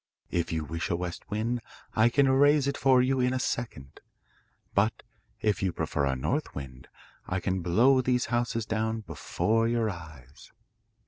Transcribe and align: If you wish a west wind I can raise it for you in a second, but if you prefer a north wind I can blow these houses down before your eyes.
If 0.31 0.51
you 0.51 0.63
wish 0.65 0.89
a 0.89 0.95
west 0.95 1.29
wind 1.29 1.61
I 1.95 2.09
can 2.09 2.27
raise 2.31 2.67
it 2.67 2.75
for 2.75 3.03
you 3.03 3.19
in 3.19 3.33
a 3.33 3.39
second, 3.39 4.01
but 4.73 5.03
if 5.41 5.61
you 5.61 5.71
prefer 5.71 6.05
a 6.07 6.15
north 6.15 6.55
wind 6.55 6.87
I 7.27 7.39
can 7.39 7.61
blow 7.61 8.01
these 8.01 8.25
houses 8.33 8.65
down 8.65 9.01
before 9.01 9.67
your 9.67 9.91
eyes. 9.91 10.51